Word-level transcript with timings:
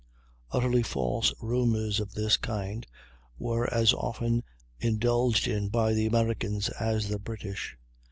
Utterly 0.51 0.81
false 0.81 1.31
rumors 1.43 1.99
of 1.99 2.15
this 2.15 2.35
kind 2.35 2.87
were 3.37 3.71
as 3.71 3.93
often 3.93 4.41
indulged 4.79 5.47
in 5.47 5.69
by 5.69 5.93
the 5.93 6.07
Americans 6.07 6.69
as 6.69 7.07
the 7.07 7.19
British. 7.19 7.77